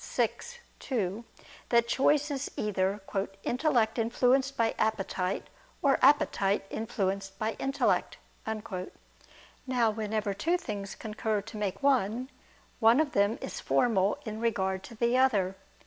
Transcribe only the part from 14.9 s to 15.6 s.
the other.